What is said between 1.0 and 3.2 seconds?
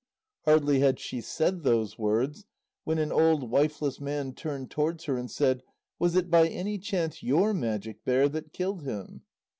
said those words when an